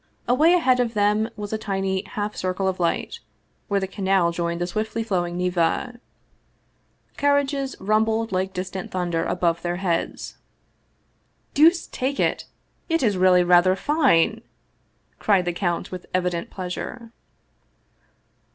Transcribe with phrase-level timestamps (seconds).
[0.27, 3.19] Away ahead of them was a tiny half circle of light,
[3.67, 5.99] where the canal joined the swiftly flowing Neva.
[7.17, 10.39] Carriages rumbled like distant thunder above their heads."
[11.53, 12.45] Deuce take it!
[12.89, 14.41] it is really rather fine!"
[15.19, 17.11] cried the count, with evident pleasure.